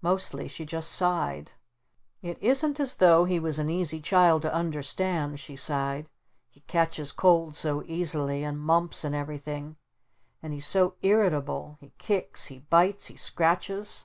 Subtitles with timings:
[0.00, 1.54] Mostly she just sighed.
[2.22, 6.08] "It isn't as though he was an easy child to understand," she sighed.
[6.48, 9.74] "He catches cold so easily, and mumps and everything.
[10.40, 11.78] And he's so irritable.
[11.80, 14.04] He kicks, he bites, he scratches!"